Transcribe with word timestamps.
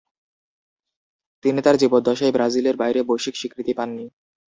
তিনি 1.43 1.59
তার 1.61 1.75
জীবদ্দশায় 1.77 2.33
ব্রাজিলের 2.33 2.75
বাইরে 2.77 2.99
বৈশ্বিক 3.03 3.35
স্বীকৃতি 3.37 3.73
পাননি। 3.73 4.05